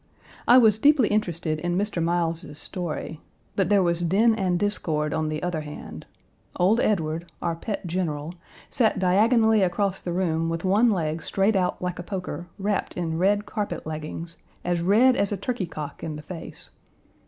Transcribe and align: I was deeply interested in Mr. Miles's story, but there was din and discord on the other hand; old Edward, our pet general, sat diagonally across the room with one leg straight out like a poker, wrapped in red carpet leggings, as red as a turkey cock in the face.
I 0.47 0.57
was 0.57 0.79
deeply 0.79 1.09
interested 1.09 1.59
in 1.59 1.77
Mr. 1.77 2.01
Miles's 2.03 2.57
story, 2.57 3.21
but 3.55 3.69
there 3.69 3.83
was 3.83 4.01
din 4.01 4.33
and 4.33 4.57
discord 4.57 5.13
on 5.13 5.29
the 5.29 5.43
other 5.43 5.61
hand; 5.61 6.07
old 6.55 6.79
Edward, 6.79 7.31
our 7.39 7.55
pet 7.55 7.85
general, 7.85 8.33
sat 8.71 8.97
diagonally 8.97 9.61
across 9.61 10.01
the 10.01 10.11
room 10.11 10.49
with 10.49 10.65
one 10.65 10.89
leg 10.89 11.21
straight 11.21 11.55
out 11.55 11.79
like 11.83 11.99
a 11.99 12.03
poker, 12.03 12.47
wrapped 12.57 12.95
in 12.97 13.19
red 13.19 13.45
carpet 13.45 13.85
leggings, 13.85 14.37
as 14.65 14.81
red 14.81 15.15
as 15.15 15.31
a 15.31 15.37
turkey 15.37 15.67
cock 15.67 16.03
in 16.03 16.15
the 16.15 16.23
face. 16.23 16.71